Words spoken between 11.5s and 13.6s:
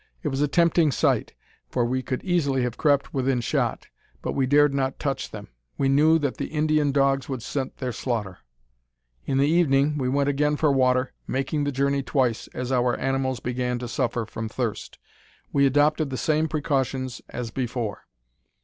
the journey twice, as our animals